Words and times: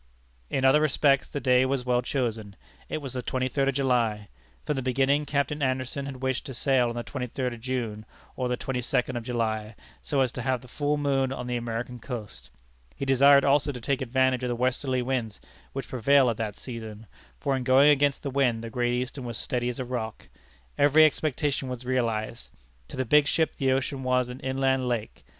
In 0.49 0.65
other 0.65 0.81
respects 0.81 1.29
the 1.29 1.39
day 1.39 1.63
was 1.63 1.85
well 1.85 2.01
chosen. 2.01 2.55
It 2.89 3.03
was 3.03 3.13
the 3.13 3.21
twenty 3.21 3.47
third 3.47 3.67
of 3.69 3.75
July. 3.75 4.29
From 4.65 4.75
the 4.75 4.81
beginning, 4.81 5.27
Captain 5.27 5.61
Anderson 5.61 6.07
had 6.07 6.23
wished 6.23 6.47
to 6.47 6.55
sail 6.55 6.89
on 6.89 6.95
the 6.95 7.03
twenty 7.03 7.27
third 7.27 7.53
of 7.53 7.59
June, 7.61 8.07
or 8.35 8.47
the 8.49 8.57
twenty 8.57 8.81
second 8.81 9.15
of 9.15 9.21
July, 9.23 9.75
so 10.01 10.21
as 10.21 10.31
to 10.31 10.41
have 10.41 10.61
the 10.61 10.67
full 10.67 10.97
moon 10.97 11.31
on 11.31 11.45
the 11.45 11.55
American 11.55 11.99
coast. 11.99 12.49
He 12.95 13.05
desired 13.05 13.45
also 13.45 13.71
to 13.71 13.79
take 13.79 14.01
advantage 14.01 14.43
of 14.43 14.47
the 14.47 14.55
westerly 14.55 15.03
winds 15.03 15.39
which 15.71 15.87
prevail 15.89 16.31
at 16.31 16.37
that 16.37 16.55
season, 16.55 17.05
for 17.39 17.55
in 17.55 17.63
going 17.63 17.91
against 17.91 18.23
the 18.23 18.31
wind 18.31 18.63
the 18.63 18.71
Great 18.71 18.93
Eastern 18.95 19.23
was 19.23 19.37
steady 19.37 19.69
as 19.69 19.77
a 19.77 19.85
rock. 19.85 20.29
Every 20.79 21.05
expectation 21.05 21.69
was 21.69 21.85
realized. 21.85 22.49
To 22.87 22.97
the 22.97 23.05
big 23.05 23.27
ship 23.27 23.55
the 23.55 23.71
ocean 23.71 24.01
was 24.01 24.29
as 24.29 24.29
an 24.31 24.39
inland 24.39 24.87
lake. 24.87 25.23